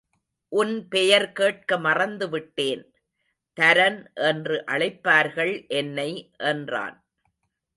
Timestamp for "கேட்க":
1.31-1.77